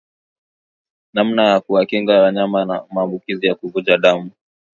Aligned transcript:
Namna 1.13 1.45
ya 1.49 1.59
kuwakinga 1.59 2.21
wanyama 2.21 2.65
na 2.65 2.83
maambukuzi 2.93 3.47
ya 3.47 3.55
kuvuja 3.55 3.97
damu 3.97 4.31